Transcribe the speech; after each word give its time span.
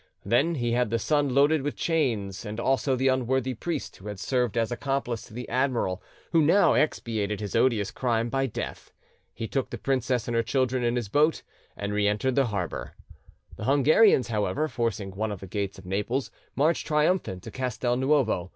Then 0.25 0.55
he 0.55 0.71
had 0.71 0.89
the 0.89 0.97
son 0.97 1.35
loaded 1.35 1.61
with 1.61 1.75
chains, 1.75 2.43
and 2.43 2.59
also 2.59 2.95
the 2.95 3.07
unworthy 3.07 3.53
priest 3.53 3.97
who 3.97 4.07
had 4.07 4.19
served 4.19 4.57
as 4.57 4.71
accomplice 4.71 5.21
to 5.27 5.33
the 5.35 5.47
admiral, 5.47 6.01
who 6.31 6.41
now 6.41 6.73
expiated 6.73 7.39
his 7.39 7.55
odious 7.55 7.91
crime 7.91 8.27
by 8.27 8.47
death. 8.47 8.91
He 9.31 9.47
took 9.47 9.69
the 9.69 9.77
princess 9.77 10.27
and 10.27 10.33
her 10.33 10.41
children 10.41 10.83
in 10.83 10.95
his 10.95 11.07
boat, 11.07 11.43
and 11.77 11.93
re 11.93 12.07
entered 12.07 12.33
the 12.33 12.47
harbour. 12.47 12.95
The 13.57 13.65
Hungarians, 13.65 14.29
however, 14.29 14.67
forcing 14.67 15.11
one 15.11 15.31
of 15.31 15.39
the 15.39 15.45
gates 15.45 15.77
of 15.77 15.85
Naples, 15.85 16.31
marched 16.55 16.87
triumphant 16.87 17.43
to 17.43 17.51
Castel 17.51 17.95
Nuovo. 17.95 18.49